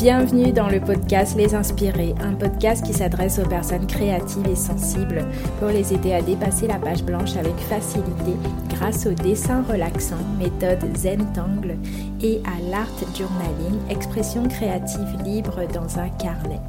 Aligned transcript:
Bienvenue 0.00 0.50
dans 0.50 0.70
le 0.70 0.80
podcast 0.80 1.36
Les 1.36 1.54
Inspirés, 1.54 2.14
un 2.22 2.32
podcast 2.32 2.82
qui 2.82 2.94
s'adresse 2.94 3.38
aux 3.38 3.46
personnes 3.46 3.86
créatives 3.86 4.48
et 4.50 4.56
sensibles 4.56 5.26
pour 5.58 5.68
les 5.68 5.92
aider 5.92 6.14
à 6.14 6.22
dépasser 6.22 6.66
la 6.66 6.78
page 6.78 7.04
blanche 7.04 7.36
avec 7.36 7.54
facilité 7.68 8.32
grâce 8.70 9.04
au 9.04 9.12
dessin 9.12 9.62
relaxant, 9.62 10.16
méthode 10.38 10.96
Zentangle 10.96 11.76
et 12.22 12.40
à 12.46 12.70
l'art 12.70 12.88
journaling, 13.14 13.78
expression 13.90 14.48
créative 14.48 15.22
libre 15.22 15.68
dans 15.74 15.98
un 15.98 16.08
carnet. 16.08 16.60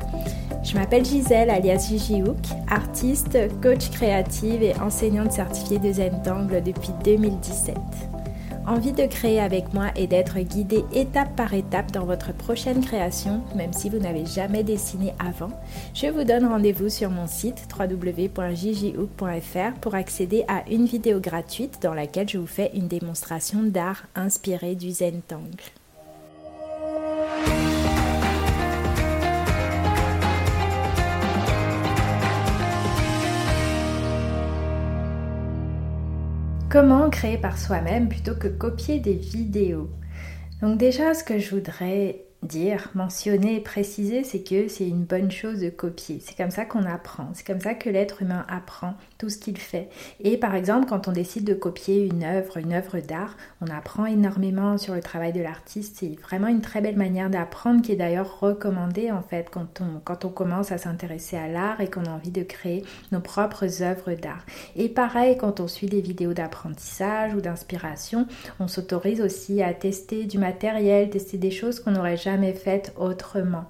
Je 0.61 0.75
m'appelle 0.75 1.05
Gisèle 1.05 1.51
alias 1.51 1.87
Gigi 1.87 2.21
Hook, 2.21 2.35
artiste, 2.69 3.37
coach 3.61 3.91
créative 3.91 4.61
et 4.61 4.75
enseignante 4.81 5.31
certifiée 5.31 5.79
de 5.79 5.93
Zentangle 5.93 6.61
depuis 6.61 6.91
2017 7.05 7.77
envie 8.67 8.93
de 8.93 9.05
créer 9.05 9.39
avec 9.39 9.73
moi 9.73 9.87
et 9.95 10.07
d'être 10.07 10.39
guidé 10.39 10.83
étape 10.93 11.35
par 11.35 11.53
étape 11.53 11.91
dans 11.91 12.05
votre 12.05 12.33
prochaine 12.33 12.83
création, 12.83 13.41
même 13.55 13.73
si 13.73 13.89
vous 13.89 13.99
n'avez 13.99 14.25
jamais 14.25 14.63
dessiné 14.63 15.13
avant, 15.19 15.51
je 15.93 16.07
vous 16.07 16.23
donne 16.23 16.45
rendez-vous 16.45 16.89
sur 16.89 17.09
mon 17.09 17.27
site 17.27 17.67
www.jjhook.fr 17.77 19.79
pour 19.81 19.95
accéder 19.95 20.45
à 20.47 20.63
une 20.69 20.85
vidéo 20.85 21.19
gratuite 21.19 21.79
dans 21.81 21.93
laquelle 21.93 22.29
je 22.29 22.37
vous 22.37 22.47
fais 22.47 22.71
une 22.73 22.87
démonstration 22.87 23.63
d'art 23.63 24.03
inspirée 24.15 24.75
du 24.75 24.91
Zentangle. 24.91 25.80
Comment 36.71 37.09
créer 37.09 37.37
par 37.37 37.57
soi-même 37.57 38.07
plutôt 38.07 38.33
que 38.33 38.47
copier 38.47 39.01
des 39.01 39.15
vidéos. 39.15 39.89
Donc 40.61 40.77
déjà, 40.77 41.13
ce 41.13 41.21
que 41.21 41.37
je 41.37 41.53
voudrais 41.53 42.23
dire, 42.43 42.89
mentionner, 42.95 43.59
préciser, 43.59 44.23
c'est 44.23 44.41
que 44.41 44.67
c'est 44.67 44.87
une 44.87 45.03
bonne 45.03 45.29
chose 45.29 45.59
de 45.59 45.69
copier. 45.69 46.19
C'est 46.23 46.35
comme 46.35 46.49
ça 46.49 46.65
qu'on 46.65 46.85
apprend. 46.85 47.29
C'est 47.33 47.45
comme 47.45 47.59
ça 47.59 47.75
que 47.75 47.89
l'être 47.89 48.23
humain 48.23 48.45
apprend 48.49 48.95
tout 49.19 49.29
ce 49.29 49.37
qu'il 49.37 49.57
fait. 49.57 49.89
Et 50.23 50.37
par 50.37 50.55
exemple, 50.55 50.87
quand 50.89 51.07
on 51.07 51.11
décide 51.11 51.43
de 51.43 51.53
copier 51.53 52.03
une 52.05 52.23
œuvre, 52.23 52.57
une 52.57 52.73
œuvre 52.73 52.99
d'art, 52.99 53.37
on 53.61 53.67
apprend 53.67 54.07
énormément 54.07 54.79
sur 54.79 54.95
le 54.95 55.01
travail 55.01 55.33
de 55.33 55.41
l'artiste. 55.41 55.97
C'est 55.99 56.19
vraiment 56.19 56.47
une 56.47 56.61
très 56.61 56.81
belle 56.81 56.97
manière 56.97 57.29
d'apprendre 57.29 57.83
qui 57.83 57.91
est 57.91 57.95
d'ailleurs 57.95 58.39
recommandée 58.39 59.11
en 59.11 59.21
fait 59.21 59.49
quand 59.51 59.81
on, 59.81 59.99
quand 60.03 60.25
on 60.25 60.29
commence 60.29 60.71
à 60.71 60.79
s'intéresser 60.79 61.37
à 61.37 61.47
l'art 61.47 61.79
et 61.79 61.89
qu'on 61.89 62.05
a 62.05 62.09
envie 62.09 62.31
de 62.31 62.43
créer 62.43 62.83
nos 63.11 63.19
propres 63.19 63.83
œuvres 63.83 64.13
d'art. 64.13 64.45
Et 64.75 64.89
pareil, 64.89 65.37
quand 65.37 65.59
on 65.59 65.67
suit 65.67 65.87
des 65.87 66.01
vidéos 66.01 66.33
d'apprentissage 66.33 67.35
ou 67.35 67.41
d'inspiration, 67.41 68.25
on 68.59 68.67
s'autorise 68.67 69.21
aussi 69.21 69.61
à 69.61 69.75
tester 69.75 70.25
du 70.25 70.39
matériel, 70.39 71.11
tester 71.11 71.37
des 71.37 71.51
choses 71.51 71.79
qu'on 71.79 71.91
n'aurait 71.91 72.17
jamais 72.17 72.30
jamais 72.31 72.53
faite 72.53 72.93
autrement. 72.97 73.65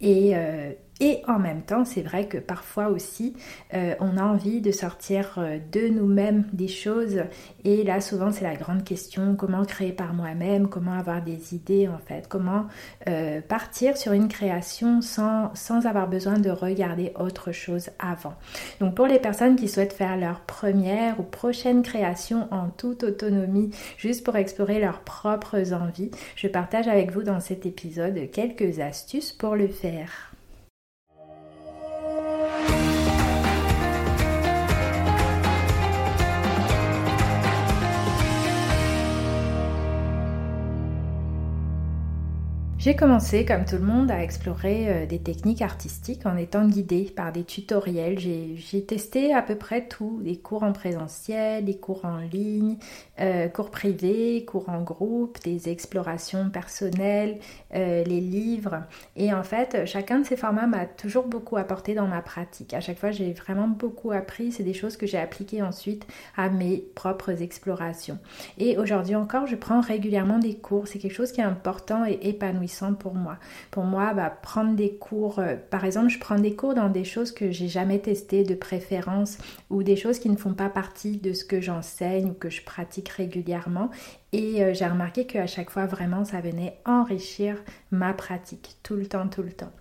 Et, 0.00 0.32
euh, 0.34 0.72
et 0.98 1.22
en 1.28 1.38
même 1.38 1.62
temps, 1.62 1.84
c'est 1.84 2.00
vrai 2.00 2.26
que 2.26 2.38
parfois 2.38 2.88
aussi, 2.88 3.34
euh, 3.74 3.94
on 4.00 4.16
a 4.16 4.22
envie 4.22 4.62
de 4.62 4.72
sortir 4.72 5.34
euh, 5.36 5.58
de 5.70 5.88
nous-mêmes 5.88 6.44
des 6.54 6.68
choses. 6.68 7.20
Et 7.64 7.84
là, 7.84 8.00
souvent, 8.00 8.32
c'est 8.32 8.44
la 8.44 8.54
grande 8.54 8.82
question, 8.82 9.36
comment 9.36 9.64
créer 9.64 9.92
par 9.92 10.14
moi-même, 10.14 10.68
comment 10.68 10.94
avoir 10.94 11.22
des 11.22 11.54
idées 11.54 11.86
en 11.86 11.98
fait, 11.98 12.28
comment 12.28 12.66
euh, 13.08 13.42
partir 13.42 13.98
sur 13.98 14.12
une 14.12 14.28
création 14.28 15.02
sans, 15.02 15.54
sans 15.54 15.86
avoir 15.86 16.08
besoin 16.08 16.38
de 16.38 16.50
regarder 16.50 17.12
autre 17.18 17.52
chose 17.52 17.90
avant. 17.98 18.34
Donc 18.80 18.94
pour 18.94 19.06
les 19.06 19.18
personnes 19.18 19.56
qui 19.56 19.68
souhaitent 19.68 19.92
faire 19.92 20.16
leur 20.16 20.40
première 20.40 21.20
ou 21.20 21.24
prochaine 21.24 21.82
création 21.82 22.48
en 22.50 22.68
toute 22.68 23.04
autonomie, 23.04 23.70
juste 23.98 24.24
pour 24.24 24.36
explorer 24.36 24.80
leurs 24.80 25.00
propres 25.00 25.74
envies, 25.74 26.10
je 26.36 26.48
partage 26.48 26.88
avec 26.88 27.12
vous 27.12 27.22
dans 27.22 27.40
cet 27.40 27.66
épisode 27.66 28.30
quelques 28.32 28.80
astuces 28.80 29.32
pour 29.32 29.56
le 29.56 29.68
faire. 29.68 30.35
J'ai 42.86 42.94
commencé, 42.94 43.44
comme 43.44 43.64
tout 43.64 43.74
le 43.74 43.82
monde, 43.82 44.12
à 44.12 44.22
explorer 44.22 44.88
euh, 44.88 45.06
des 45.06 45.18
techniques 45.18 45.60
artistiques 45.60 46.24
en 46.24 46.36
étant 46.36 46.68
guidée 46.68 47.12
par 47.16 47.32
des 47.32 47.42
tutoriels. 47.42 48.16
J'ai 48.16 48.84
testé 48.84 49.34
à 49.34 49.42
peu 49.42 49.56
près 49.56 49.88
tout, 49.88 50.20
des 50.22 50.36
cours 50.36 50.62
en 50.62 50.72
présentiel, 50.72 51.64
des 51.64 51.78
cours 51.78 52.04
en 52.04 52.18
ligne, 52.18 52.76
euh, 53.18 53.48
cours 53.48 53.72
privés, 53.72 54.44
cours 54.44 54.68
en 54.68 54.82
groupe, 54.82 55.42
des 55.42 55.68
explorations 55.68 56.48
personnelles, 56.48 57.40
euh, 57.74 58.04
les 58.04 58.20
livres. 58.20 58.84
Et 59.16 59.34
en 59.34 59.42
fait, 59.42 59.84
chacun 59.84 60.20
de 60.20 60.24
ces 60.24 60.36
formats 60.36 60.68
m'a 60.68 60.86
toujours 60.86 61.26
beaucoup 61.26 61.56
apporté 61.56 61.92
dans 61.92 62.06
ma 62.06 62.22
pratique. 62.22 62.72
À 62.72 62.80
chaque 62.80 63.00
fois, 63.00 63.10
j'ai 63.10 63.32
vraiment 63.32 63.66
beaucoup 63.66 64.12
appris. 64.12 64.52
C'est 64.52 64.62
des 64.62 64.74
choses 64.74 64.96
que 64.96 65.08
j'ai 65.08 65.18
appliquées 65.18 65.60
ensuite 65.60 66.06
à 66.36 66.50
mes 66.50 66.84
propres 66.94 67.42
explorations. 67.42 68.20
Et 68.58 68.78
aujourd'hui 68.78 69.16
encore, 69.16 69.48
je 69.48 69.56
prends 69.56 69.80
régulièrement 69.80 70.38
des 70.38 70.54
cours. 70.54 70.86
C'est 70.86 71.00
quelque 71.00 71.14
chose 71.14 71.32
qui 71.32 71.40
est 71.40 71.44
important 71.44 72.06
et 72.06 72.20
épanouissant 72.22 72.75
pour 72.98 73.14
moi. 73.14 73.38
Pour 73.70 73.84
moi, 73.84 74.14
bah, 74.14 74.30
prendre 74.30 74.74
des 74.74 74.94
cours, 74.94 75.38
euh, 75.38 75.56
par 75.70 75.84
exemple, 75.84 76.08
je 76.08 76.18
prends 76.18 76.38
des 76.38 76.54
cours 76.54 76.74
dans 76.74 76.88
des 76.88 77.04
choses 77.04 77.32
que 77.32 77.50
j'ai 77.50 77.68
jamais 77.68 77.98
testées 77.98 78.44
de 78.44 78.54
préférence 78.54 79.38
ou 79.70 79.82
des 79.82 79.96
choses 79.96 80.18
qui 80.18 80.28
ne 80.28 80.36
font 80.36 80.54
pas 80.54 80.68
partie 80.68 81.16
de 81.16 81.32
ce 81.32 81.44
que 81.44 81.60
j'enseigne 81.60 82.30
ou 82.30 82.34
que 82.34 82.50
je 82.50 82.62
pratique 82.62 83.08
régulièrement. 83.08 83.90
Et 84.32 84.62
euh, 84.62 84.74
j'ai 84.74 84.86
remarqué 84.86 85.26
qu'à 85.26 85.46
chaque 85.46 85.70
fois, 85.70 85.86
vraiment, 85.86 86.24
ça 86.24 86.40
venait 86.40 86.78
enrichir 86.84 87.56
ma 87.90 88.12
pratique 88.12 88.76
tout 88.82 88.94
le 88.94 89.06
temps, 89.06 89.28
tout 89.28 89.42
le 89.42 89.52
temps. 89.52 89.72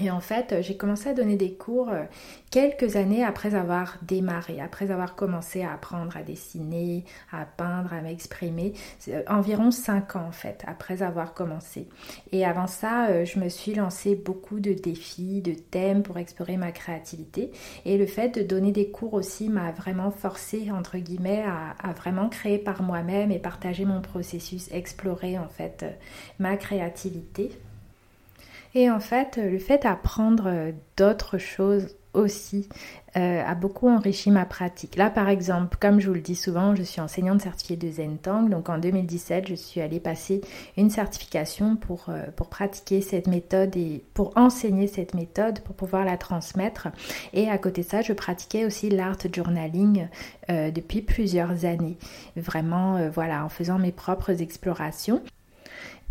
Et 0.00 0.10
en 0.10 0.20
fait, 0.20 0.56
j'ai 0.60 0.76
commencé 0.76 1.08
à 1.08 1.14
donner 1.14 1.36
des 1.36 1.54
cours 1.54 1.88
euh, 1.88 2.04
quelques 2.50 2.96
années 2.96 3.24
après 3.24 3.54
avoir 3.54 3.96
démarré, 4.02 4.60
après 4.60 4.90
avoir 4.90 5.16
commencé 5.16 5.62
à 5.62 5.72
apprendre 5.72 6.14
à 6.14 6.22
dessiner, 6.22 7.04
à 7.32 7.46
peindre, 7.46 7.94
à 7.94 8.02
m'exprimer. 8.02 8.74
Euh, 9.08 9.22
environ 9.28 9.70
cinq 9.70 10.14
ans 10.14 10.26
en 10.28 10.32
fait, 10.32 10.62
après 10.66 11.02
avoir 11.02 11.32
commencé. 11.32 11.88
Et 12.32 12.44
avant 12.44 12.66
ça, 12.66 13.08
euh, 13.08 13.24
je 13.24 13.40
me 13.40 13.48
suis 13.48 13.74
lancé 13.74 14.14
beaucoup 14.14 14.60
de 14.60 14.74
défis, 14.74 15.40
de 15.40 15.54
thèmes 15.54 16.02
pour 16.02 16.18
explorer 16.18 16.58
ma 16.58 16.70
créativité. 16.70 17.50
Et 17.86 17.96
le 17.96 18.06
fait 18.06 18.28
de 18.28 18.42
donner 18.42 18.72
des 18.72 18.90
cours 18.90 19.14
aussi 19.14 19.48
m'a 19.48 19.72
vraiment 19.72 20.10
forcé, 20.10 20.70
entre 20.70 20.98
guillemets, 20.98 21.44
à 21.44 21.92
vraiment 21.94 22.28
créer 22.28 22.58
par 22.58 22.82
moi-même 22.82 23.32
et 23.32 23.38
partager 23.38 23.86
mon 23.86 24.02
processus, 24.02 24.70
explorer 24.70 25.38
en 25.38 25.48
fait 25.48 25.84
ma 26.38 26.56
créativité. 26.58 27.58
Et 28.74 28.90
en 28.90 29.00
fait, 29.00 29.36
le 29.36 29.58
fait 29.58 29.82
d'apprendre 29.82 30.44
euh, 30.46 30.72
d'autres 30.96 31.38
choses 31.38 31.96
aussi 32.14 32.68
euh, 33.16 33.42
a 33.44 33.54
beaucoup 33.54 33.88
enrichi 33.88 34.30
ma 34.30 34.44
pratique. 34.44 34.96
Là, 34.96 35.08
par 35.08 35.28
exemple, 35.28 35.76
comme 35.80 36.00
je 36.00 36.08
vous 36.08 36.14
le 36.14 36.20
dis 36.20 36.34
souvent, 36.34 36.74
je 36.74 36.82
suis 36.82 37.00
enseignante 37.00 37.42
certifiée 37.42 37.76
de 37.76 37.90
Zentang. 37.90 38.48
Donc 38.48 38.68
en 38.68 38.78
2017, 38.78 39.48
je 39.48 39.54
suis 39.54 39.80
allée 39.80 40.00
passer 40.00 40.40
une 40.76 40.90
certification 40.90 41.76
pour, 41.76 42.06
euh, 42.08 42.24
pour 42.34 42.48
pratiquer 42.48 43.00
cette 43.00 43.26
méthode 43.26 43.76
et 43.76 44.02
pour 44.14 44.32
enseigner 44.36 44.86
cette 44.86 45.14
méthode, 45.14 45.60
pour 45.60 45.74
pouvoir 45.74 46.04
la 46.04 46.16
transmettre. 46.16 46.88
Et 47.32 47.48
à 47.48 47.58
côté 47.58 47.82
de 47.82 47.86
ça, 47.86 48.02
je 48.02 48.12
pratiquais 48.12 48.64
aussi 48.64 48.90
l'art 48.90 49.16
journaling 49.32 50.08
depuis 50.48 51.02
plusieurs 51.02 51.66
années. 51.66 51.98
Vraiment, 52.36 53.10
voilà, 53.10 53.44
en 53.44 53.48
faisant 53.48 53.78
mes 53.78 53.92
propres 53.92 54.40
explorations. 54.40 55.22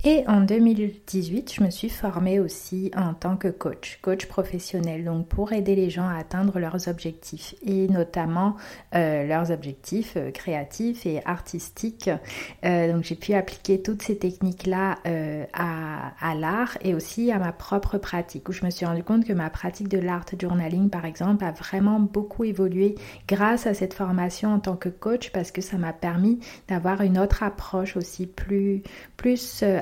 Et 0.04 0.24
en 0.28 0.42
2018, 0.42 1.56
je 1.56 1.64
me 1.64 1.72
suis 1.72 1.90
formée 1.90 2.40
aussi 2.40 2.92
en 2.96 3.16
tant 3.16 3.36
que 3.36 3.48
coach, 3.48 3.98
coach 4.04 4.28
professionnel, 4.28 5.04
donc 5.04 5.28
pour 5.28 5.54
aider 5.54 5.76
les 5.76 5.90
gens 5.90 6.08
à 6.08 6.18
atteindre 6.18 6.60
leurs 6.60 6.88
objectifs 6.88 7.56
et 7.66 7.88
notamment 7.88 8.56
euh, 8.94 9.26
leurs 9.26 9.50
objectifs 9.50 10.14
euh, 10.16 10.30
créatifs 10.30 11.08
et 11.08 11.26
artistiques. 11.26 12.12
Euh, 12.64 12.94
donc 12.94 13.06
j'ai 13.06 13.16
pu 13.16 13.34
appliquer 13.34 13.82
toutes 13.82 14.04
ces 14.04 14.20
techniques-là 14.20 15.00
à, 15.54 16.36
l'art 16.36 16.78
et 16.82 16.94
aussi 16.94 17.32
à 17.32 17.40
ma 17.40 17.52
propre 17.52 17.98
pratique, 17.98 18.48
où 18.50 18.52
je 18.52 18.64
me 18.66 18.70
suis 18.70 18.86
rendu 18.86 19.04
compte 19.04 19.26
que 19.26 19.34
ma 19.34 19.50
pratique 19.50 19.88
de 19.88 19.98
l'art 19.98 20.26
journaling, 20.40 20.92
par 20.92 21.06
exemple, 21.06 21.44
a 21.44 21.52
vraiment 21.52 22.00
beaucoup 22.00 22.44
évolué 22.44 22.96
grâce 23.28 23.66
à 23.66 23.74
cette 23.74 23.96
formation 23.96 24.54
en 24.54 24.60
tant 24.60 24.76
que 24.76 24.90
coach 24.90 25.32
parce 25.32 25.52
que 25.52 25.62
ça 25.62 25.78
m'a 25.78 25.94
permis 25.94 26.40
d'avoir 26.68 27.02
une 27.02 27.18
autre 27.18 27.42
approche 27.42 27.98
aussi 27.98 28.28
plus 28.28 28.84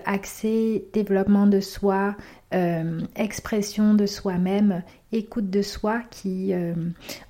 accès, 0.06 0.86
développement 0.94 1.48
de 1.48 1.60
soi, 1.60 2.16
euh, 2.54 3.02
expression 3.16 3.96
de 3.96 4.06
soi-même, 4.06 4.84
écoute 5.12 5.50
de 5.50 5.62
soi 5.62 6.02
qui... 6.10 6.54
Euh, 6.54 6.74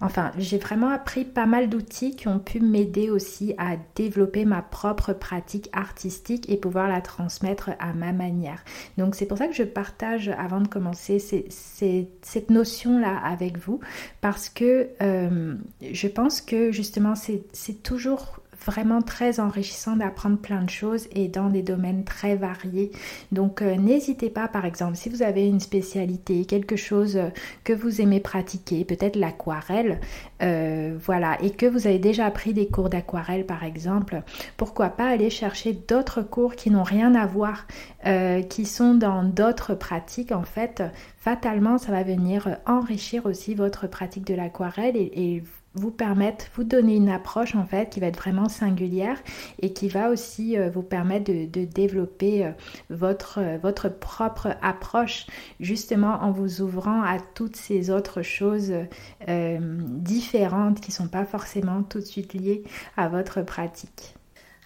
enfin, 0.02 0.32
j'ai 0.38 0.58
vraiment 0.58 0.90
appris 0.90 1.26
pas 1.26 1.46
mal 1.46 1.70
d'outils 1.70 2.16
qui 2.16 2.28
ont 2.28 2.40
pu 2.40 2.60
m'aider 2.60 3.10
aussi 3.10 3.56
à 3.58 3.78
développer 3.96 4.46
ma 4.46 4.62
propre 4.62 5.14
pratique 5.14 5.70
artistique 5.74 6.50
et 6.50 6.58
pouvoir 6.58 6.90
la 6.90 7.02
transmettre 7.02 7.72
à 7.80 7.94
ma 7.94 8.12
manière. 8.12 8.64
Donc 8.98 9.16
c'est 9.16 9.26
pour 9.26 9.38
ça 9.38 9.48
que 9.48 9.56
je 9.56 9.64
partage 9.64 10.30
avant 10.30 10.62
de 10.62 10.68
commencer 10.68 11.20
cette 11.20 12.50
notion-là 12.50 13.18
avec 13.18 13.58
vous 13.58 13.80
parce 14.22 14.50
que 14.50 14.90
euh, 15.02 15.56
je 15.82 16.08
pense 16.08 16.42
que 16.42 16.72
justement 16.72 17.16
c'est 17.16 17.84
toujours 17.84 18.42
vraiment 18.66 19.02
très 19.02 19.40
enrichissant 19.40 19.96
d'apprendre 19.96 20.38
plein 20.38 20.64
de 20.64 20.70
choses 20.70 21.08
et 21.12 21.28
dans 21.28 21.50
des 21.50 21.62
domaines 21.62 22.04
très 22.04 22.36
variés. 22.36 22.92
Donc 23.32 23.62
euh, 23.62 23.76
n'hésitez 23.76 24.30
pas 24.30 24.48
par 24.48 24.66
exemple 24.66 24.96
si 24.96 25.10
vous 25.10 25.22
avez 25.22 25.48
une 25.48 25.60
spécialité, 25.60 26.46
quelque 26.46 26.76
chose 26.76 27.20
que 27.64 27.74
vous 27.74 28.02
aimez 28.02 28.20
pratiquer, 28.20 28.84
peut-être 28.86 29.16
l'aquarelle, 29.16 30.00
euh, 30.42 30.98
voilà, 31.02 31.42
et 31.42 31.52
que 31.52 31.66
vous 31.66 31.88
avez 31.88 32.00
déjà 32.00 32.30
pris 32.30 32.54
des 32.54 32.68
cours 32.68 32.90
d'aquarelle 32.90 33.46
par 33.46 33.64
exemple, 33.64 34.22
pourquoi 34.58 34.90
pas 34.90 35.08
aller 35.08 35.30
chercher 35.30 35.74
d'autres 35.74 36.22
cours 36.22 36.56
qui 36.56 36.72
n'ont 36.72 36.84
rien 36.84 37.16
à 37.16 37.26
voir, 37.26 37.66
euh, 38.06 38.42
qui 38.42 38.66
sont 38.66 38.96
dans 38.96 39.24
d'autres 39.24 39.76
pratiques 39.76 40.34
en 40.34 40.44
fait. 40.44 40.84
Fatalement, 41.18 41.78
ça 41.78 41.92
va 41.92 42.04
venir 42.04 42.58
enrichir 42.66 43.26
aussi 43.26 43.56
votre 43.56 43.88
pratique 43.88 44.26
de 44.26 44.36
l'aquarelle 44.36 44.98
et, 44.98 45.44
vous 45.78 45.92
permettre, 45.92 46.46
vous 46.56 46.64
donner 46.64 46.96
une 46.96 47.10
approche 47.10 47.54
en 47.54 47.66
fait 47.66 47.90
qui 47.90 48.00
va 48.00 48.08
être 48.08 48.16
vraiment 48.16 48.48
singulière 48.48 49.18
et 49.62 49.74
qui 49.74 49.90
va 49.90 50.10
aussi 50.10 50.58
euh, 50.58 50.70
vous 50.70 50.84
permettre 50.84 51.30
de, 51.30 51.66
développer 51.66 52.50
votre, 52.90 53.42
votre 53.62 53.90
propre 53.90 54.56
approche 54.62 55.28
justement 55.60 56.20
en 56.22 56.32
vous 56.32 56.62
ouvrant 56.62 57.02
à 57.02 57.18
toutes 57.20 57.58
ces 57.58 57.90
autres 57.90 58.22
choses 58.22 58.72
différentes 59.28 60.25
qui 60.82 60.92
ne 60.92 60.96
sont 60.96 61.08
pas 61.08 61.26
forcément 61.26 61.84
tout 61.84 62.00
de 62.00 62.06
suite 62.06 62.34
liées 62.34 62.64
à 62.98 63.08
votre 63.08 63.42
pratique. 63.42 64.16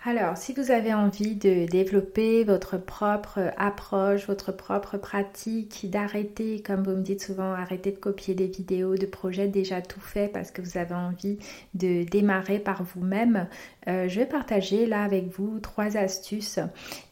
Alors, 0.06 0.38
si 0.38 0.54
vous 0.54 0.72
avez 0.72 0.94
envie 0.94 1.36
de 1.36 1.70
développer 1.70 2.46
votre 2.46 2.78
propre 2.78 3.52
approche, 3.58 4.28
votre 4.28 4.54
propre 4.54 4.98
pratique, 4.98 5.90
d'arrêter, 5.90 6.62
comme 6.62 6.84
vous 6.84 6.92
me 6.92 7.02
dites 7.02 7.22
souvent, 7.22 7.52
arrêter 7.52 7.92
de 7.92 7.98
copier 7.98 8.34
des 8.34 8.48
vidéos 8.48 8.96
de 8.96 9.06
projets 9.06 9.50
déjà 9.50 9.82
tout 9.82 10.00
faits 10.00 10.32
parce 10.32 10.52
que 10.52 10.62
vous 10.62 10.78
avez 10.78 10.96
envie 10.96 11.38
de 11.74 12.06
démarrer 12.06 12.60
par 12.60 12.82
vous-même, 12.84 13.50
euh, 13.90 14.08
je 14.08 14.22
vais 14.22 14.26
partager 14.26 14.86
là 14.86 15.04
avec 15.04 15.28
vous 15.28 15.60
trois 15.60 15.98
astuces 15.98 16.60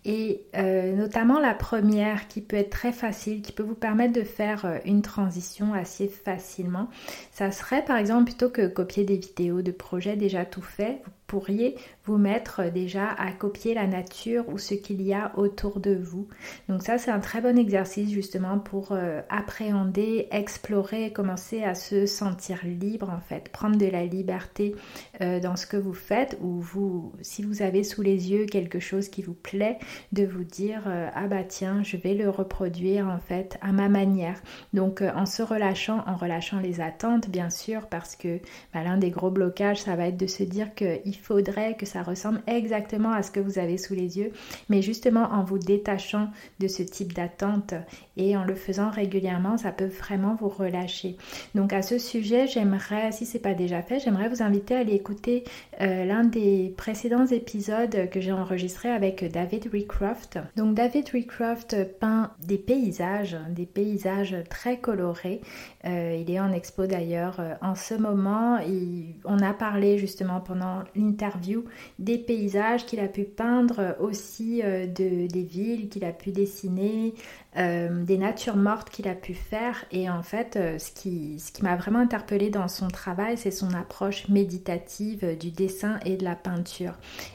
et 0.05 0.43
euh, 0.55 0.95
notamment 0.95 1.41
la 1.41 1.53
première 1.53 2.29
qui 2.29 2.39
peut 2.39 2.55
être 2.55 2.69
très 2.69 2.93
facile, 2.93 3.41
qui 3.41 3.51
peut 3.51 3.63
vous 3.63 3.75
permettre 3.75 4.13
de 4.13 4.23
faire 4.23 4.63
euh, 4.63 4.77
une 4.85 5.01
transition 5.01 5.73
assez 5.73 6.07
facilement. 6.07 6.87
Ça 7.33 7.51
serait 7.51 7.83
par 7.83 7.97
exemple 7.97 8.23
plutôt 8.25 8.49
que 8.49 8.65
copier 8.65 9.03
des 9.03 9.17
vidéos 9.17 9.61
de 9.61 9.71
projets 9.71 10.15
déjà 10.15 10.45
tout 10.45 10.61
faits, 10.61 11.01
pourriez 11.27 11.75
vous 12.05 12.17
mettre 12.17 12.71
déjà 12.71 13.09
à 13.11 13.31
copier 13.31 13.73
la 13.73 13.85
nature 13.85 14.47
ou 14.49 14.57
ce 14.57 14.73
qu'il 14.73 15.01
y 15.01 15.13
a 15.13 15.31
autour 15.37 15.79
de 15.79 15.93
vous. 15.93 16.27
Donc 16.69 16.81
ça 16.83 16.97
c'est 16.97 17.11
un 17.11 17.19
très 17.19 17.41
bon 17.41 17.57
exercice 17.57 18.09
justement 18.09 18.59
pour 18.59 18.97
appréhender, 19.29 20.27
explorer, 20.31 21.11
commencer 21.11 21.63
à 21.63 21.75
se 21.75 22.05
sentir 22.05 22.59
libre 22.63 23.09
en 23.09 23.19
fait, 23.19 23.49
prendre 23.49 23.77
de 23.77 23.85
la 23.85 24.05
liberté 24.05 24.75
dans 25.19 25.55
ce 25.55 25.67
que 25.67 25.77
vous 25.77 25.93
faites 25.93 26.37
ou 26.41 26.59
vous, 26.59 27.13
si 27.21 27.43
vous 27.43 27.61
avez 27.61 27.83
sous 27.83 28.01
les 28.01 28.31
yeux 28.31 28.45
quelque 28.45 28.79
chose 28.79 29.09
qui 29.09 29.21
vous 29.21 29.33
plaît, 29.33 29.79
de 30.11 30.25
vous 30.25 30.43
dire 30.43 30.83
euh, 30.87 31.09
ah 31.13 31.27
bah 31.27 31.43
tiens, 31.43 31.83
je 31.83 31.97
vais 31.97 32.13
le 32.13 32.29
reproduire 32.29 33.07
en 33.07 33.19
fait 33.19 33.57
à 33.61 33.71
ma 33.71 33.89
manière. 33.89 34.41
Donc 34.73 35.01
euh, 35.01 35.11
en 35.15 35.25
se 35.25 35.43
relâchant, 35.43 36.03
en 36.07 36.15
relâchant 36.15 36.59
les 36.59 36.81
attentes 36.81 37.29
bien 37.29 37.49
sûr, 37.49 37.87
parce 37.87 38.15
que 38.15 38.39
bah, 38.73 38.83
l'un 38.83 38.97
des 38.97 39.09
gros 39.09 39.31
blocages, 39.31 39.81
ça 39.81 39.95
va 39.95 40.07
être 40.07 40.17
de 40.17 40.27
se 40.27 40.43
dire 40.43 40.73
qu'il 40.75 41.15
faudrait 41.17 41.75
que 41.75 41.85
ça 41.85 42.03
ressemble 42.03 42.41
exactement 42.47 43.11
à 43.11 43.23
ce 43.23 43.31
que 43.31 43.39
vous 43.39 43.59
avez 43.59 43.77
sous 43.77 43.93
les 43.93 44.17
yeux, 44.17 44.31
mais 44.69 44.81
justement 44.81 45.31
en 45.31 45.43
vous 45.43 45.59
détachant 45.59 46.29
de 46.59 46.67
ce 46.67 46.83
type 46.83 47.13
d'attente 47.13 47.73
et 48.17 48.35
en 48.35 48.43
le 48.43 48.55
faisant 48.55 48.89
régulièrement, 48.89 49.57
ça 49.57 49.71
peut 49.71 49.85
vraiment 49.85 50.35
vous 50.35 50.49
relâcher. 50.49 51.17
Donc 51.55 51.73
à 51.73 51.81
ce 51.81 51.97
sujet, 51.97 52.47
j'aimerais, 52.47 53.11
si 53.11 53.25
c'est 53.25 53.39
pas 53.39 53.53
déjà 53.53 53.81
fait, 53.81 53.99
j'aimerais 53.99 54.29
vous 54.29 54.41
inviter 54.41 54.75
à 54.75 54.79
aller 54.79 54.93
écouter 54.93 55.43
euh, 55.81 56.05
l'un 56.05 56.23
des 56.23 56.73
précédents 56.77 57.25
épisodes 57.27 58.09
que 58.09 58.19
j'ai 58.19 58.31
enregistrés 58.31 58.89
avec 58.89 59.31
David 59.31 59.69
Recroft. 59.71 60.39
Donc 60.55 60.73
David 60.73 61.09
Recroft 61.13 61.75
peint 61.99 62.31
des 62.45 62.57
paysages, 62.57 63.37
des 63.49 63.65
paysages 63.65 64.35
très 64.49 64.77
colorés. 64.77 65.41
Euh, 65.85 66.17
il 66.19 66.31
est 66.31 66.39
en 66.39 66.51
expo 66.51 66.87
d'ailleurs 66.87 67.39
euh, 67.39 67.53
en 67.61 67.75
ce 67.75 67.93
moment. 67.93 68.59
on 69.25 69.39
a 69.39 69.53
parlé 69.53 69.97
justement 69.97 70.39
pendant 70.41 70.83
l'interview 71.07 71.63
des 71.99 72.17
paysages 72.17 72.85
qu'il 72.85 72.99
a 72.99 73.07
pu 73.07 73.23
peindre, 73.23 73.95
aussi 73.99 74.61
euh, 74.63 74.85
de, 74.85 75.27
des 75.27 75.43
villes 75.43 75.89
qu'il 75.89 76.05
a 76.05 76.11
pu 76.11 76.31
dessiner, 76.31 77.13
euh, 77.57 78.03
des 78.03 78.17
natures 78.17 78.55
mortes 78.55 78.89
qu'il 78.89 79.07
a 79.07 79.15
pu 79.15 79.33
faire. 79.33 79.85
Et 79.91 80.09
en 80.09 80.21
fait, 80.21 80.55
euh, 80.55 80.77
ce 80.77 80.91
qui, 80.91 81.39
ce 81.39 81.51
qui 81.51 81.63
m'a 81.63 81.75
vraiment 81.75 81.99
interpellée 81.99 82.49
dans 82.49 82.67
son 82.67 82.87
travail, 82.87 83.37
c'est 83.37 83.51
son 83.51 83.73
approche 83.73 84.27
méditative 84.29 85.37
du 85.37 85.51
dessin 85.51 85.99
et 86.05 86.17
de 86.17 86.23
la 86.23 86.35
peinture. 86.35 86.93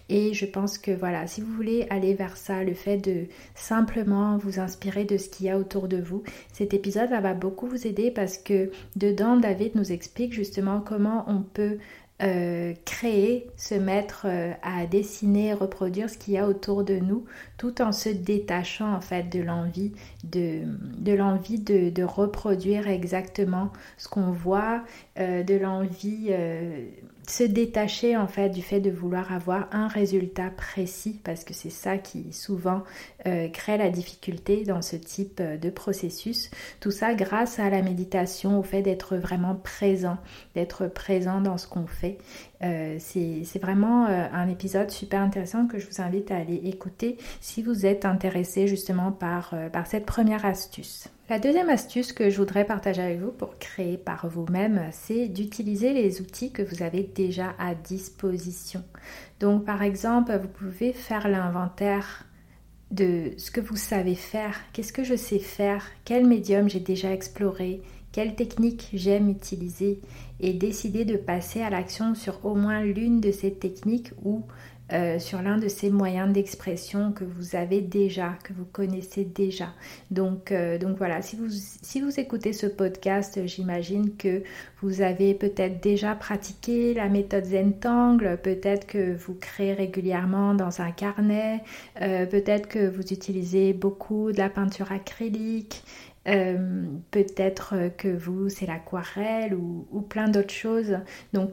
Et 0.09 0.35
je 0.35 0.47
pense 0.47 0.79
que 0.79 0.93
voilà, 0.93 1.27
si 1.27 1.41
vous 1.41 1.53
voulez 1.53 1.87
aller 1.91 2.15
vers 2.15 2.37
ça, 2.37 2.63
le 2.63 2.75
fait 2.75 2.99
de 2.99 3.27
simplement 3.55 4.37
vous 4.37 4.61
inspirer 4.61 5.05
de 5.05 5.17
ce 5.17 5.29
qu'il 5.29 5.47
y 5.47 5.51
a 5.51 5.59
autour 5.59 5.89
de 5.89 5.97
vous, 5.97 6.23
cet 6.53 6.75
épisode 6.75 7.11
va 7.11 7.35
beaucoup 7.35 7.67
vous 7.67 7.87
aider 7.87 8.11
parce 8.11 8.39
que 8.39 8.71
dedans, 8.97 9.37
David 9.37 9.75
nous 9.75 9.93
explique 9.93 10.33
justement 10.33 10.81
comment 10.81 11.25
on 11.27 11.43
peut 11.43 11.79
euh, 12.23 12.75
créer, 12.85 13.51
se 13.57 13.75
mettre 13.75 14.27
euh, 14.27 14.53
à 14.63 14.87
dessiner, 14.87 15.55
reproduire 15.55 16.09
ce 16.09 16.17
qu'il 16.17 16.35
y 16.35 16.39
a 16.39 16.47
autour 16.47 16.85
de 16.85 16.95
nous, 16.95 17.25
tout 17.57 17.83
en 17.83 17.91
se 17.91 18.09
détachant 18.09 18.95
en 18.95 19.01
fait 19.01 19.25
de 19.25 19.41
l'envie 19.41 19.93
de, 20.23 20.61
de 20.99 21.13
l'envie 21.13 21.59
de, 21.59 22.05
reproduire 22.05 22.89
exactement 22.89 23.73
ce 23.99 24.09
qu'on 24.09 24.31
voit, 24.31 24.85
euh, 25.19 25.43
de 25.43 25.55
l'envie 25.55 26.31
se 27.29 27.45
détacher 27.45 28.17
en 28.17 28.27
fait 28.27 28.49
du 28.49 28.63
fait 28.63 28.81
de 28.81 28.91
vouloir 28.91 29.33
avoir 29.33 29.69
un 29.73 29.87
résultat 29.87 30.51
précis 30.51 31.21
parce 31.23 31.45
que 31.45 31.55
c'est 31.55 31.71
ça 31.71 31.99
qui 31.99 32.33
souvent 32.33 32.83
euh, 33.27 33.49
crée 33.49 33.79
la 33.79 33.91
difficulté 33.91 34.65
dans 34.65 34.83
ce 34.83 34.97
type 34.97 35.41
euh, 35.41 35.57
de 35.57 35.71
processus. 35.71 36.51
Tout 36.81 36.91
ça 36.91 37.15
grâce 37.15 37.59
à 37.59 37.71
la 37.71 37.83
méditation, 37.83 38.59
au 38.59 38.63
fait 38.63 38.83
d'être 38.83 39.17
vraiment 39.17 39.55
présent, 39.55 40.19
d'être 40.55 40.89
présent 40.89 41.41
dans 41.41 41.59
ce 41.59 41.69
qu'on 41.69 41.87
fait. 41.87 42.19
Euh, 42.63 42.97
c'est 42.99 43.59
vraiment 43.61 44.07
un 44.07 44.49
épisode 44.49 44.91
super 44.91 45.21
intéressant 45.21 45.67
que 45.67 45.79
je 45.79 45.87
vous 45.87 46.01
invite 46.01 46.31
à 46.31 46.37
aller 46.37 46.61
écouter 46.65 47.17
si 47.41 47.63
vous 47.63 47.87
êtes 47.87 48.05
intéressé 48.05 48.69
justement 48.69 49.11
par, 49.11 49.55
par 49.73 49.87
cette 49.87 50.07
première 50.07 50.45
astuce. 50.45 51.09
La 51.33 51.39
deuxième 51.39 51.71
astuce 51.71 52.13
que 52.13 52.29
je 52.29 52.37
voudrais 52.37 52.67
partager 52.67 53.01
avec 53.01 53.19
vous 53.19 53.33
pour 53.33 53.59
créer 53.59 53.97
par 53.97 54.27
vous-même, 54.29 54.83
c'est 54.91 55.29
d'utiliser 55.29 55.95
les 55.95 56.21
outils 56.21 56.53
que 56.53 56.61
vous 56.61 56.83
avez 56.83 57.05
déjà 57.05 57.55
à 57.59 57.75
disposition. 57.75 58.85
Donc 59.41 59.65
par 59.65 59.83
exemple, 59.83 60.39
vous 60.39 60.49
pouvez 60.49 60.93
faire 60.93 61.29
l'inventaire 61.29 62.27
de 62.91 63.31
ce 63.39 63.51
que 63.51 63.63
vous 63.63 63.77
savez 63.77 64.15
faire, 64.15 64.61
qu'est-ce 64.75 64.93
que 64.93 65.05
je 65.05 65.17
sais 65.17 65.39
faire, 65.39 65.87
quel 66.05 66.27
médium 66.27 66.69
j'ai 66.69 66.81
déjà 66.81 67.11
exploré, 67.11 67.81
quelle 68.13 68.35
technique 68.35 68.91
j'aime 68.93 69.31
utiliser? 69.31 70.03
Et 70.39 70.53
décider 70.53 71.07
de 71.07 71.17
passer 71.17 71.63
à 71.63 71.71
l'action 71.71 72.15
sur 72.15 72.45
au 72.45 72.55
moins 72.55 72.83
l'une 72.83 73.23
de 73.23 73.33
ces 73.33 73.55
techniques 73.55 74.11
ou 74.23 74.43
euh, 74.93 75.19
sur 75.19 75.41
l'un 75.41 75.57
de 75.57 75.69
ces 75.69 75.89
moyens 75.89 76.31
d'expression 76.31 77.13
que 77.13 77.25
vous 77.25 77.57
avez 77.57 77.81
déjà, 77.81 78.37
que 78.45 78.53
vous 78.53 78.67
connaissez 78.67 79.25
déjà. 79.25 79.69
Donc, 80.11 80.53
euh, 80.53 80.77
donc 80.77 80.99
voilà, 80.99 81.23
si 81.23 81.37
vous, 81.37 82.21
écoutez 82.21 82.53
ce 82.53 82.67
podcast, 82.67 83.41
j'imagine 83.47 84.15
que 84.17 84.43
vous 84.83 85.01
avez 85.01 85.33
peut-être 85.33 85.81
déjà 85.81 86.15
pratiqué 86.15 86.93
la 86.93 87.09
méthode 87.09 87.47
Zentangle, 87.47 88.39
peut-être 88.43 88.87
que 88.87 89.15
vous 89.15 89.35
créez 89.35 89.73
régulièrement 89.73 90.55
dans 90.55 90.83
un 90.83 90.91
carnet, 90.91 91.63
euh, 92.03 92.27
peut-être 92.27 92.69
que 92.69 92.87
vous 92.87 93.15
utilisez 93.15 93.73
beaucoup 93.73 94.31
de 94.31 94.39
la 94.39 94.51
peinture 94.51 94.93
acrylique. 94.93 95.85
peut-être 96.25 97.91
que 97.97 98.09
vous, 98.09 98.49
c'est 98.49 98.67
l'aquarelle 98.67 99.55
ou, 99.55 99.87
ou, 99.91 100.03
plein 100.03 100.29
d'autres 100.29 100.55
choses. 100.55 100.99
Donc, 101.33 101.51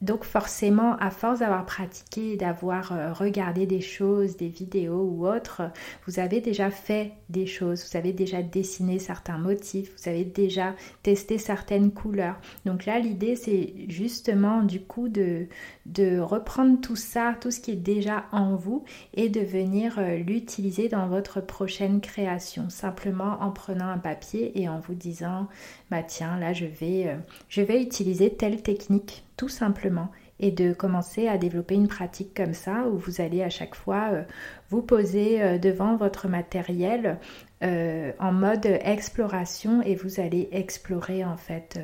donc 0.00 0.24
forcément, 0.24 0.96
à 0.98 1.10
force 1.10 1.40
d'avoir 1.40 1.66
pratiqué, 1.66 2.36
d'avoir 2.36 2.92
euh, 2.92 3.12
regardé 3.12 3.66
des 3.66 3.80
choses, 3.80 4.36
des 4.36 4.48
vidéos 4.48 5.02
ou 5.02 5.26
autres, 5.26 5.62
vous 6.06 6.20
avez 6.20 6.40
déjà 6.40 6.70
fait 6.70 7.12
des 7.28 7.46
choses, 7.46 7.84
vous 7.90 7.96
avez 7.96 8.12
déjà 8.12 8.42
dessiné 8.42 9.00
certains 9.00 9.38
motifs, 9.38 9.92
vous 9.96 10.08
avez 10.08 10.24
déjà 10.24 10.74
testé 11.02 11.38
certaines 11.38 11.90
couleurs. 11.90 12.36
Donc 12.64 12.86
là, 12.86 13.00
l'idée, 13.00 13.34
c'est 13.34 13.74
justement 13.88 14.62
du 14.62 14.80
coup 14.80 15.08
de, 15.08 15.46
de 15.86 16.20
reprendre 16.20 16.80
tout 16.80 16.96
ça, 16.96 17.34
tout 17.40 17.50
ce 17.50 17.58
qui 17.58 17.72
est 17.72 17.76
déjà 17.76 18.26
en 18.30 18.54
vous 18.54 18.84
et 19.14 19.28
de 19.28 19.40
venir 19.40 19.98
euh, 19.98 20.16
l'utiliser 20.18 20.88
dans 20.88 21.08
votre 21.08 21.40
prochaine 21.40 22.00
création, 22.00 22.70
simplement 22.70 23.38
en 23.40 23.50
prenant 23.50 23.88
un 23.88 23.98
papier 23.98 24.60
et 24.60 24.68
en 24.68 24.78
vous 24.78 24.94
disant, 24.94 25.48
bah 25.90 26.04
tiens, 26.04 26.38
là, 26.38 26.52
je 26.52 26.66
vais, 26.66 27.08
euh, 27.08 27.16
je 27.48 27.62
vais 27.62 27.82
utiliser 27.82 28.32
telle 28.32 28.62
technique 28.62 29.24
tout 29.38 29.48
simplement. 29.48 30.10
Et 30.40 30.52
de 30.52 30.72
commencer 30.72 31.26
à 31.26 31.38
développer 31.38 31.74
une 31.74 31.88
pratique 31.88 32.32
comme 32.34 32.54
ça 32.54 32.86
où 32.86 32.96
vous 32.96 33.20
allez 33.20 33.42
à 33.42 33.50
chaque 33.50 33.74
fois 33.74 34.10
euh, 34.12 34.22
vous 34.68 34.82
poser 34.82 35.58
devant 35.58 35.96
votre 35.96 36.28
matériel 36.28 37.18
en 37.62 38.32
mode 38.32 38.66
exploration 38.66 39.82
et 39.82 39.94
vous 39.94 40.20
allez 40.20 40.48
explorer 40.52 41.24
en 41.24 41.36
fait 41.36 41.78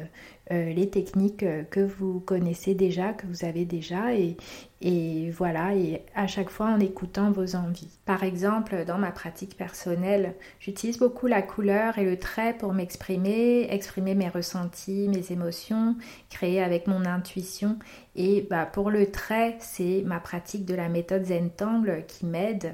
euh, 0.52 0.74
les 0.74 0.90
techniques 0.90 1.42
euh, 1.42 1.62
que 1.62 1.80
vous 1.80 2.20
connaissez 2.20 2.74
déjà, 2.74 3.14
que 3.14 3.26
vous 3.26 3.46
avez 3.46 3.64
déjà, 3.64 4.12
et, 4.12 4.36
et 4.82 5.30
voilà, 5.30 5.74
et 5.74 6.02
à 6.14 6.26
chaque 6.26 6.50
fois 6.50 6.66
en 6.66 6.80
écoutant 6.80 7.32
vos 7.32 7.56
envies. 7.56 7.98
Par 8.04 8.24
exemple, 8.24 8.84
dans 8.86 8.98
ma 8.98 9.10
pratique 9.10 9.56
personnelle, 9.56 10.34
j'utilise 10.60 10.98
beaucoup 10.98 11.28
la 11.28 11.40
couleur 11.40 11.96
et 11.96 12.04
le 12.04 12.18
trait 12.18 12.52
pour 12.58 12.74
m'exprimer, 12.74 13.72
exprimer 13.72 14.14
mes 14.14 14.28
ressentis, 14.28 15.08
mes 15.08 15.32
émotions, 15.32 15.96
créer 16.28 16.62
avec 16.62 16.88
mon 16.88 17.06
intuition. 17.06 17.78
Et 18.14 18.46
bah, 18.50 18.66
pour 18.66 18.90
le 18.90 19.10
trait, 19.10 19.56
c'est 19.60 20.02
ma 20.04 20.20
pratique 20.20 20.66
de 20.66 20.74
la 20.74 20.90
méthode 20.90 21.24
Zentangle 21.24 22.04
qui 22.06 22.26
m'aide, 22.26 22.73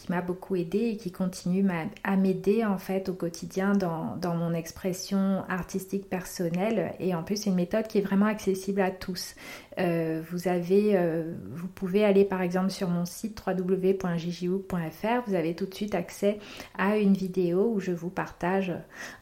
qui 0.00 0.10
m'a 0.10 0.22
beaucoup 0.22 0.56
aidé 0.56 0.78
et 0.78 0.96
qui 0.96 1.12
continue 1.12 1.66
à 2.04 2.16
m'aider 2.16 2.64
en 2.64 2.78
fait 2.78 3.10
au 3.10 3.12
quotidien 3.12 3.74
dans, 3.74 4.16
dans, 4.16 4.34
mon 4.34 4.54
expression 4.54 5.44
artistique 5.46 6.08
personnelle. 6.08 6.94
Et 7.00 7.14
en 7.14 7.22
plus, 7.22 7.44
une 7.44 7.54
méthode 7.54 7.86
qui 7.86 7.98
est 7.98 8.00
vraiment 8.00 8.24
accessible 8.24 8.80
à 8.80 8.90
tous. 8.90 9.34
Euh, 9.78 10.22
vous 10.30 10.48
avez, 10.48 10.96
euh, 10.96 11.34
vous 11.52 11.68
pouvez 11.68 12.04
aller 12.04 12.24
par 12.24 12.42
exemple 12.42 12.70
sur 12.70 12.88
mon 12.88 13.04
site 13.04 13.42
www.jjou.fr. 13.46 15.22
Vous 15.26 15.34
avez 15.34 15.54
tout 15.54 15.66
de 15.66 15.74
suite 15.74 15.94
accès 15.94 16.38
à 16.78 16.96
une 16.96 17.14
vidéo 17.14 17.72
où 17.74 17.80
je 17.80 17.92
vous 17.92 18.10
partage 18.10 18.72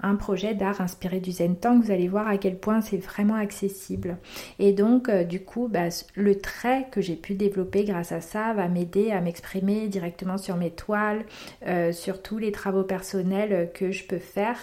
un 0.01 0.15
projet 0.15 0.55
d'art 0.55 0.81
inspiré 0.81 1.19
du 1.19 1.33
Zen 1.33 1.57
Tang. 1.57 1.83
Vous 1.83 1.91
allez 1.91 2.09
voir 2.09 2.29
à 2.29 2.39
quel 2.39 2.57
point 2.57 2.81
c'est 2.81 2.99
vraiment 2.99 3.35
accessible. 3.35 4.19
Et 4.59 4.73
donc, 4.73 5.09
euh, 5.09 5.25
du 5.25 5.41
coup, 5.41 5.69
bah, 5.69 5.89
le 6.15 6.39
trait 6.39 6.87
que 6.93 7.01
j'ai 7.01 7.17
pu 7.17 7.35
développer 7.35 7.85
grâce 7.85 8.13
à 8.13 8.21
ça 8.21 8.53
va 8.55 8.69
m'aider 8.69 9.11
à 9.11 9.21
m'exprimer 9.21 9.89
directement 9.89 10.39
sur 10.39 10.57
mes 10.57 10.68
toiles, 10.71 11.25
sur 11.93 12.23
tous 12.23 12.39
les 12.39 12.53
travaux 12.53 12.85
personnels 12.85 13.71
que 13.75 13.91
je 13.91 14.05
peux 14.05 14.19
faire. 14.19 14.59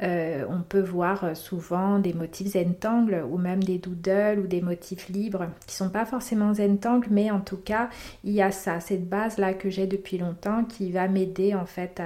Euh, 0.00 0.44
on 0.48 0.62
peut 0.62 0.80
voir 0.80 1.24
euh, 1.24 1.34
souvent 1.34 1.98
des 1.98 2.12
motifs 2.12 2.52
zentangle 2.52 3.24
ou 3.28 3.36
même 3.36 3.64
des 3.64 3.78
doodles 3.78 4.38
ou 4.38 4.46
des 4.46 4.60
motifs 4.60 5.08
libres 5.08 5.48
qui 5.66 5.74
sont 5.74 5.90
pas 5.90 6.06
forcément 6.06 6.54
zentangle, 6.54 7.08
mais 7.10 7.32
en 7.32 7.40
tout 7.40 7.56
cas, 7.56 7.90
il 8.22 8.32
y 8.32 8.40
a 8.40 8.52
ça, 8.52 8.78
cette 8.78 9.08
base 9.08 9.38
là 9.38 9.54
que 9.54 9.70
j'ai 9.70 9.88
depuis 9.88 10.16
longtemps 10.16 10.64
qui 10.64 10.92
va 10.92 11.08
m'aider 11.08 11.52
en 11.52 11.66
fait 11.66 12.00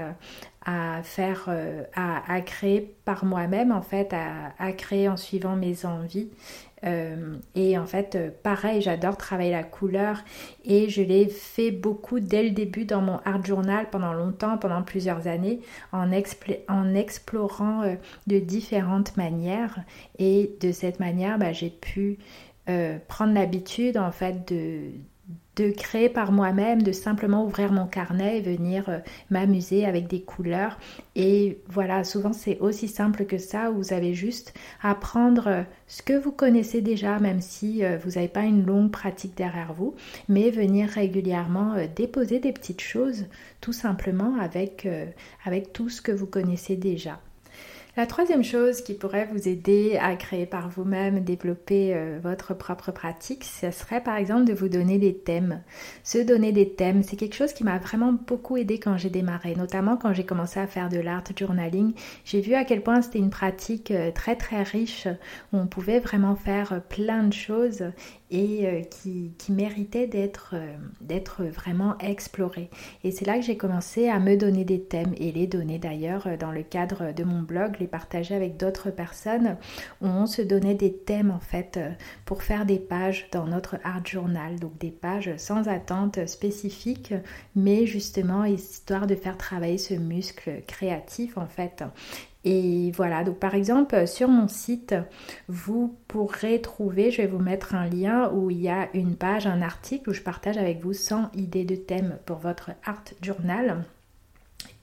à, 0.64 1.02
faire, 1.02 1.46
euh, 1.48 1.82
à, 1.94 2.40
créer 2.40 2.94
par 3.04 3.26
moi-même 3.26 3.72
en 3.72 3.82
fait, 3.82 4.14
à, 4.14 4.72
créer 4.72 5.10
en 5.10 5.18
suivant 5.18 5.56
mes 5.56 5.84
envies 5.84 6.30
euh, 6.84 7.36
et 7.54 7.78
en 7.78 7.86
fait, 7.86 8.16
euh, 8.16 8.30
pareil, 8.42 8.80
j'adore 8.82 9.16
travailler 9.16 9.52
la 9.52 9.62
couleur 9.62 10.18
et 10.64 10.88
je 10.88 11.02
l'ai 11.02 11.28
fait 11.28 11.70
beaucoup 11.70 12.18
dès 12.20 12.42
le 12.42 12.50
début 12.50 12.84
dans 12.84 13.00
mon 13.00 13.18
art 13.24 13.44
journal 13.44 13.88
pendant 13.90 14.12
longtemps, 14.12 14.58
pendant 14.58 14.82
plusieurs 14.82 15.28
années, 15.28 15.60
en, 15.92 16.10
explorant 16.10 17.82
euh, 17.82 17.94
de 18.26 18.38
différentes 18.38 19.16
manières. 19.16 19.78
Et 20.18 20.56
de 20.60 20.72
cette 20.72 20.98
manière, 21.00 21.38
bah, 21.38 21.52
j'ai 21.52 21.70
pu 21.70 22.18
prendre 23.08 23.34
l'habitude 23.34 23.98
en 23.98 24.12
fait 24.12 24.52
de, 24.52 24.92
de 25.56 25.70
créer 25.70 26.08
par 26.08 26.32
moi-même, 26.32 26.82
de 26.82 26.92
simplement 26.92 27.44
ouvrir 27.44 27.72
mon 27.72 27.86
carnet 27.86 28.38
et 28.38 28.40
venir 28.40 28.88
euh, 28.88 28.98
m'amuser 29.30 29.84
avec 29.84 30.06
des 30.06 30.22
couleurs. 30.22 30.78
Et 31.14 31.58
voilà, 31.68 32.04
souvent 32.04 32.32
c'est 32.32 32.58
aussi 32.60 32.88
simple 32.88 33.26
que 33.26 33.38
ça, 33.38 33.70
vous 33.70 33.92
avez 33.92 34.14
juste 34.14 34.54
à 34.82 34.94
prendre 34.94 35.48
euh, 35.48 35.62
ce 35.86 36.02
que 36.02 36.14
vous 36.14 36.32
connaissez 36.32 36.80
déjà, 36.80 37.18
même 37.18 37.42
si 37.42 37.84
euh, 37.84 37.98
vous 38.02 38.12
n'avez 38.12 38.28
pas 38.28 38.44
une 38.44 38.64
longue 38.64 38.90
pratique 38.90 39.36
derrière 39.36 39.74
vous, 39.74 39.94
mais 40.28 40.50
venir 40.50 40.88
régulièrement 40.88 41.74
déposer 41.94 42.38
des 42.38 42.52
petites 42.52 42.80
choses, 42.80 43.26
tout 43.60 43.72
simplement 43.72 44.36
avec, 44.40 44.88
avec 45.44 45.72
tout 45.72 45.88
ce 45.88 46.00
que 46.00 46.12
vous 46.12 46.26
connaissez 46.26 46.76
déjà. 46.76 47.20
La 47.94 48.06
troisième 48.06 48.42
chose 48.42 48.80
qui 48.80 48.94
pourrait 48.94 49.28
vous 49.30 49.48
aider 49.48 49.98
à 50.00 50.16
créer 50.16 50.46
par 50.46 50.70
vous-même, 50.70 51.22
développer 51.22 51.94
euh, 51.94 52.18
votre 52.22 52.54
propre 52.54 52.90
pratique, 52.90 53.44
ce 53.44 53.70
serait 53.70 54.02
par 54.02 54.16
exemple 54.16 54.46
de 54.46 54.54
vous 54.54 54.70
donner 54.70 54.96
des 54.96 55.14
thèmes. 55.14 55.60
Se 56.02 56.16
donner 56.16 56.52
des 56.52 56.70
thèmes, 56.70 57.02
c'est 57.02 57.16
quelque 57.16 57.34
chose 57.34 57.52
qui 57.52 57.64
m'a 57.64 57.76
vraiment 57.76 58.14
beaucoup 58.14 58.56
aidé 58.56 58.78
quand 58.78 58.96
j'ai 58.96 59.10
démarré, 59.10 59.54
notamment 59.56 59.98
quand 59.98 60.14
j'ai 60.14 60.24
commencé 60.24 60.58
à 60.58 60.66
faire 60.66 60.88
de 60.88 61.00
l'art 61.00 61.22
journaling. 61.38 61.92
J'ai 62.24 62.40
vu 62.40 62.54
à 62.54 62.64
quel 62.64 62.82
point 62.82 63.02
c'était 63.02 63.18
une 63.18 63.28
pratique 63.28 63.90
euh, 63.90 64.10
très 64.10 64.36
très 64.36 64.62
riche 64.62 65.06
où 65.52 65.58
on 65.58 65.66
pouvait 65.66 66.00
vraiment 66.00 66.34
faire 66.34 66.80
plein 66.88 67.24
de 67.24 67.34
choses 67.34 67.84
et 68.30 68.66
euh, 68.66 68.80
qui, 68.80 69.34
méritait 69.50 70.06
d'être 70.06 70.54
d'être 71.02 71.44
vraiment 71.44 71.98
exploré. 71.98 72.70
Et 73.04 73.10
c'est 73.10 73.26
là 73.26 73.36
que 73.36 73.44
j'ai 73.44 73.58
commencé 73.58 74.08
à 74.08 74.18
me 74.18 74.36
donner 74.36 74.64
des 74.64 74.82
thèmes 74.82 75.12
et 75.18 75.30
les 75.30 75.46
donner 75.46 75.78
d'ailleurs 75.78 76.26
dans 76.40 76.52
le 76.52 76.62
cadre 76.62 77.12
de 77.12 77.22
mon 77.22 77.42
blog 77.42 77.81
partager 77.86 78.34
avec 78.34 78.56
d'autres 78.56 78.90
personnes 78.90 79.56
où 80.00 80.06
on 80.06 80.26
se 80.26 80.42
donnait 80.42 80.74
des 80.74 80.92
thèmes 80.92 81.30
en 81.30 81.40
fait 81.40 81.76
euh, 81.76 81.90
pour 82.24 82.42
faire 82.42 82.66
des 82.66 82.78
pages 82.78 83.28
dans 83.32 83.46
notre 83.46 83.76
art 83.84 84.04
journal, 84.04 84.58
donc 84.58 84.78
des 84.78 84.90
pages 84.90 85.30
sans 85.36 85.68
attente 85.68 86.26
spécifique, 86.26 87.14
mais 87.54 87.86
justement 87.86 88.44
histoire 88.44 89.06
de 89.06 89.14
faire 89.14 89.36
travailler 89.36 89.78
ce 89.78 89.94
muscle 89.94 90.62
créatif 90.66 91.38
en 91.38 91.46
fait. 91.46 91.84
Et 92.44 92.90
voilà, 92.96 93.22
donc 93.22 93.38
par 93.38 93.54
exemple 93.54 94.06
sur 94.06 94.28
mon 94.28 94.48
site, 94.48 94.94
vous 95.48 95.96
pourrez 96.08 96.60
trouver, 96.60 97.10
je 97.10 97.22
vais 97.22 97.28
vous 97.28 97.38
mettre 97.38 97.74
un 97.74 97.86
lien 97.86 98.30
où 98.32 98.50
il 98.50 98.60
y 98.60 98.68
a 98.68 98.88
une 98.94 99.16
page, 99.16 99.46
un 99.46 99.62
article 99.62 100.10
où 100.10 100.12
je 100.12 100.22
partage 100.22 100.58
avec 100.58 100.82
vous 100.82 100.92
100 100.92 101.30
idées 101.36 101.64
de 101.64 101.76
thèmes 101.76 102.18
pour 102.26 102.38
votre 102.38 102.70
art 102.84 103.04
journal. 103.22 103.84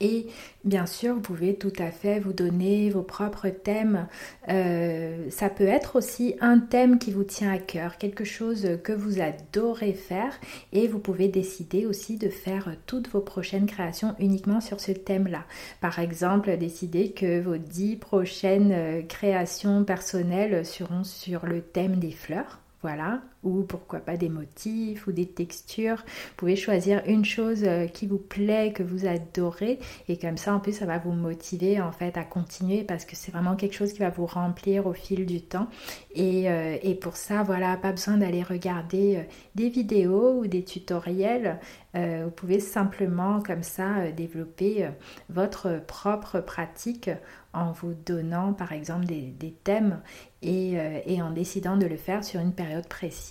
Et 0.00 0.26
bien 0.64 0.86
sûr, 0.86 1.14
vous 1.14 1.20
pouvez 1.20 1.54
tout 1.54 1.72
à 1.78 1.90
fait 1.90 2.20
vous 2.20 2.32
donner 2.32 2.90
vos 2.90 3.02
propres 3.02 3.48
thèmes. 3.48 4.06
Euh, 4.48 5.28
ça 5.30 5.50
peut 5.50 5.66
être 5.66 5.96
aussi 5.96 6.36
un 6.40 6.58
thème 6.58 6.98
qui 6.98 7.12
vous 7.12 7.24
tient 7.24 7.52
à 7.52 7.58
cœur, 7.58 7.98
quelque 7.98 8.24
chose 8.24 8.78
que 8.82 8.92
vous 8.92 9.20
adorez 9.20 9.92
faire. 9.92 10.32
Et 10.72 10.88
vous 10.88 10.98
pouvez 10.98 11.28
décider 11.28 11.86
aussi 11.86 12.16
de 12.16 12.28
faire 12.28 12.76
toutes 12.86 13.10
vos 13.10 13.20
prochaines 13.20 13.66
créations 13.66 14.14
uniquement 14.18 14.60
sur 14.60 14.80
ce 14.80 14.92
thème-là. 14.92 15.44
Par 15.80 15.98
exemple, 15.98 16.56
décider 16.56 17.12
que 17.12 17.40
vos 17.40 17.58
dix 17.58 17.96
prochaines 17.96 18.72
euh, 18.72 19.02
créations 19.02 19.84
personnelles 19.84 20.64
seront 20.64 21.04
sur 21.04 21.46
le 21.46 21.60
thème 21.60 21.96
des 21.96 22.12
fleurs. 22.12 22.60
Voilà, 22.82 23.20
ou 23.42 23.62
pourquoi 23.62 24.00
pas 24.00 24.16
des 24.16 24.28
motifs 24.28 25.06
ou 25.06 25.12
des 25.12 25.26
textures. 25.26 25.96
Vous 25.96 26.34
pouvez 26.36 26.56
choisir 26.56 27.02
une 27.06 27.24
chose 27.24 27.62
euh, 27.64 27.86
qui 27.86 28.06
vous 28.06 28.18
plaît, 28.18 28.72
que 28.72 28.82
vous 28.82 29.06
adorez 29.06 29.78
et 30.08 30.18
comme 30.18 30.36
ça 30.36 30.54
en 30.54 30.60
plus 30.60 30.72
ça 30.72 30.86
va 30.86 30.98
vous 30.98 31.12
motiver 31.12 31.80
en 31.80 31.92
fait 31.92 32.16
à 32.18 32.24
continuer 32.24 32.84
parce 32.84 33.04
que 33.04 33.16
c'est 33.16 33.32
vraiment 33.32 33.56
quelque 33.56 33.74
chose 33.74 33.92
qui 33.92 34.00
va 34.00 34.10
vous 34.10 34.26
remplir 34.26 34.86
au 34.86 34.92
fil 34.92 35.24
du 35.24 35.40
temps. 35.40 35.68
Et, 36.14 36.50
euh, 36.50 36.76
pour 37.00 37.16
ça 37.16 37.42
voilà 37.42 37.76
pas 37.76 37.92
besoin 37.92 38.18
d'aller 38.18 38.42
regarder 38.42 39.16
euh, 39.16 39.22
des 39.54 39.70
vidéos 39.70 40.40
ou 40.40 40.46
des 40.46 40.64
tutoriels. 40.64 41.58
Vous 41.92 42.30
pouvez 42.30 42.60
simplement 42.60 43.42
comme 43.42 43.64
ça 43.64 44.12
développer 44.12 44.88
votre 45.28 45.84
propre 45.84 46.38
pratique 46.38 47.10
en 47.52 47.72
vous 47.72 47.94
donnant 47.94 48.52
par 48.52 48.70
exemple 48.70 49.06
des, 49.06 49.54
thèmes 49.64 50.00
et, 50.40 50.74
et 51.06 51.20
en 51.20 51.32
décidant 51.32 51.76
de 51.76 51.86
le 51.86 51.96
faire 51.96 52.22
sur 52.22 52.40
une 52.40 52.52
période 52.52 52.86
précise 52.86 53.29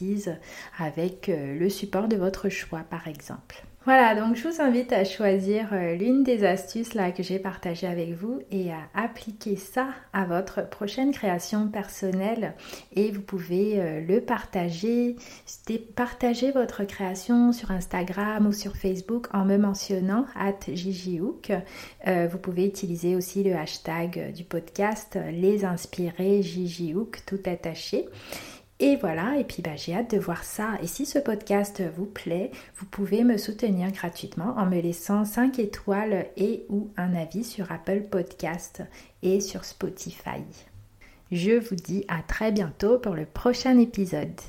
avec 0.78 1.30
euh, 1.30 1.58
le 1.58 1.70
support 1.70 2.08
de 2.08 2.16
votre 2.16 2.50
choix 2.50 2.84
par 2.90 3.08
exemple. 3.08 3.64
Voilà, 3.86 4.14
donc 4.14 4.36
je 4.36 4.48
vous 4.48 4.62
invite 4.62 4.92
à 4.92 5.06
choisir 5.06 5.70
euh, 5.72 5.96
l'une 5.96 6.22
des 6.22 6.44
astuces 6.44 6.94
là 6.94 7.12
que 7.12 7.24
j'ai 7.24 7.40
partagées 7.40 7.88
avec 7.88 8.14
vous 8.14 8.40
et 8.52 8.72
à 8.72 8.82
appliquer 8.94 9.56
ça 9.56 9.88
à 10.12 10.26
votre 10.26 10.70
prochaine 10.70 11.12
création 11.12 11.70
personnelle 11.70 12.54
et 12.94 13.10
vous 13.10 13.22
pouvez 13.22 13.80
euh, 13.80 14.02
le 14.02 14.20
partager, 14.20 15.16
partager 15.96 16.52
votre 16.52 16.84
création 16.84 17.54
sur 17.54 17.72
Instagram 17.72 18.46
ou 18.48 18.52
sur 18.52 18.76
Facebook 18.76 19.28
en 19.34 19.46
me 19.46 19.58
mentionnant 19.58 20.26
at 20.36 20.60
Gigihook. 20.72 21.52
vous 22.06 22.38
pouvez 22.38 22.66
utiliser 22.66 23.16
aussi 23.16 23.44
le 23.44 23.56
hashtag 23.56 24.34
du 24.34 24.44
podcast 24.44 25.18
les 25.32 25.64
inspirés 25.66 26.44
Gigihook 26.44 27.22
tout 27.26 27.40
attaché. 27.46 28.08
Et 28.82 28.96
voilà, 28.96 29.38
et 29.38 29.44
puis 29.44 29.62
bah, 29.62 29.76
j'ai 29.76 29.94
hâte 29.94 30.12
de 30.12 30.20
voir 30.20 30.46
ça. 30.46 30.78
Et 30.82 30.88
si 30.88 31.06
ce 31.06 31.20
podcast 31.20 31.84
vous 31.98 32.06
plaît, 32.06 32.52
vous 32.78 32.86
pouvez 32.86 33.26
me 33.26 33.38
soutenir 33.38 33.92
gratuitement 33.92 34.56
en 34.58 34.66
me 34.66 34.80
laissant 34.80 35.26
5 35.26 35.60
étoiles 35.60 36.28
et 36.38 36.66
ou 36.70 36.90
un 36.96 37.14
avis 37.14 37.44
sur 37.44 37.72
Apple 37.74 38.04
Podcast 38.10 38.84
et 39.22 39.42
sur 39.42 39.66
Spotify. 39.66 40.44
Je 41.32 41.60
vous 41.60 41.76
dis 41.76 42.06
à 42.08 42.22
très 42.22 42.54
bientôt 42.54 43.00
pour 43.00 43.16
le 43.16 43.26
prochain 43.26 43.78
épisode. 43.78 44.40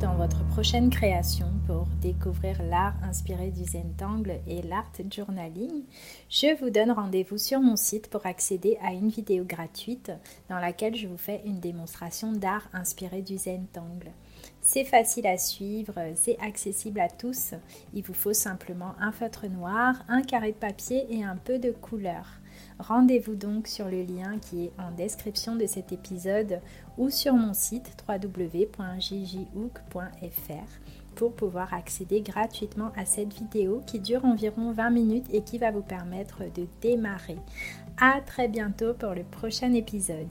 Dans 0.00 0.14
votre 0.16 0.42
prochaine 0.46 0.88
création 0.88 1.46
pour 1.66 1.86
découvrir 2.00 2.62
l'art 2.62 2.94
inspiré 3.02 3.50
du 3.50 3.64
Zentangle 3.64 4.40
et 4.46 4.62
l'art 4.62 4.90
journaling, 5.10 5.84
je 6.30 6.58
vous 6.58 6.70
donne 6.70 6.90
rendez-vous 6.90 7.36
sur 7.36 7.60
mon 7.60 7.76
site 7.76 8.08
pour 8.08 8.24
accéder 8.24 8.78
à 8.82 8.92
une 8.92 9.08
vidéo 9.08 9.44
gratuite 9.44 10.10
dans 10.48 10.58
laquelle 10.58 10.96
je 10.96 11.06
vous 11.06 11.18
fais 11.18 11.42
une 11.44 11.60
démonstration 11.60 12.32
d'art 12.32 12.66
inspiré 12.72 13.20
du 13.20 13.36
Zentangle. 13.36 14.10
C'est 14.64 14.84
facile 14.84 15.26
à 15.26 15.38
suivre, 15.38 15.94
c'est 16.14 16.38
accessible 16.38 17.00
à 17.00 17.08
tous. 17.08 17.54
Il 17.94 18.04
vous 18.04 18.14
faut 18.14 18.32
simplement 18.32 18.94
un 19.00 19.10
feutre 19.10 19.48
noir, 19.48 20.04
un 20.08 20.22
carré 20.22 20.52
de 20.52 20.56
papier 20.56 21.04
et 21.10 21.24
un 21.24 21.36
peu 21.36 21.58
de 21.58 21.72
couleur. 21.72 22.38
Rendez-vous 22.78 23.34
donc 23.34 23.66
sur 23.66 23.86
le 23.86 24.02
lien 24.02 24.38
qui 24.38 24.66
est 24.66 24.72
en 24.78 24.92
description 24.92 25.56
de 25.56 25.66
cet 25.66 25.90
épisode 25.90 26.60
ou 26.96 27.10
sur 27.10 27.34
mon 27.34 27.54
site 27.54 27.90
www.jjhook.fr 28.08 28.62
pour 31.16 31.32
pouvoir 31.32 31.74
accéder 31.74 32.20
gratuitement 32.20 32.92
à 32.96 33.04
cette 33.04 33.34
vidéo 33.34 33.82
qui 33.84 33.98
dure 33.98 34.24
environ 34.24 34.70
20 34.72 34.90
minutes 34.90 35.26
et 35.32 35.42
qui 35.42 35.58
va 35.58 35.72
vous 35.72 35.82
permettre 35.82 36.44
de 36.54 36.68
démarrer. 36.80 37.38
À 38.00 38.20
très 38.20 38.46
bientôt 38.48 38.94
pour 38.94 39.10
le 39.10 39.24
prochain 39.24 39.72
épisode. 39.74 40.28